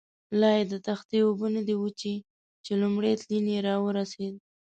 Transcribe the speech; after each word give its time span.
لایې 0.39 0.63
د 0.71 0.73
تختې 0.87 1.17
اوبه 1.27 1.47
نه 1.55 1.61
دي 1.67 1.75
وچې، 1.79 2.15
چې 2.65 2.71
لومړی 2.81 3.11
تلین 3.21 3.45
یې 3.53 3.59
را 3.67 3.75
ورسېد. 3.83 4.35